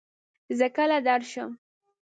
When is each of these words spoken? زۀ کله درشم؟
زۀ 0.57 0.67
کله 0.75 0.97
درشم؟ 1.07 1.51